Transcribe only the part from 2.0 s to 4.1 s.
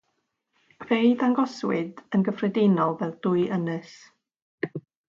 yn gyffredinol fel dwy ynys.